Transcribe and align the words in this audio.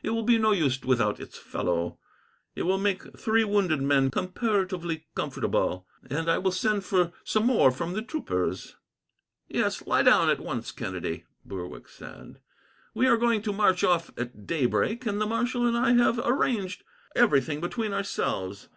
It 0.00 0.10
will 0.10 0.22
be 0.22 0.38
no 0.38 0.52
use 0.52 0.80
without 0.84 1.18
its 1.18 1.36
fellow. 1.36 1.98
It 2.54 2.62
will 2.62 2.78
make 2.78 3.18
three 3.18 3.42
wounded 3.42 3.82
men 3.82 4.12
comparatively 4.12 5.08
comfortable, 5.16 5.88
and 6.08 6.28
I 6.30 6.38
will 6.38 6.52
send 6.52 6.84
for 6.84 7.10
some 7.24 7.46
more 7.46 7.72
from 7.72 7.92
the 7.94 8.02
troopers." 8.02 8.76
"Yes, 9.48 9.84
lie 9.84 10.04
down 10.04 10.30
at 10.30 10.38
once, 10.38 10.70
Kennedy," 10.70 11.24
Berwick 11.44 11.88
said. 11.88 12.38
"We 12.94 13.08
are 13.08 13.16
going 13.16 13.42
to 13.42 13.52
march 13.52 13.82
off 13.82 14.12
at 14.16 14.46
daybreak, 14.46 15.04
and 15.04 15.20
the 15.20 15.26
marshal 15.26 15.66
and 15.66 15.76
I 15.76 15.94
have 15.94 16.20
arranged 16.24 16.84
everything 17.16 17.60
between 17.60 17.92
ourselves. 17.92 18.68